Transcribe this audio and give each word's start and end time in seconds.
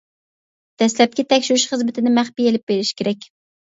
دەسلەپكى 0.83 1.27
تەكشۈرۈش 1.35 1.69
خىزمىتىنى 1.75 2.17
مەخپىي 2.19 2.51
ئېلىپ 2.53 2.69
بېرىش 2.71 2.95
كېرەك. 3.01 3.35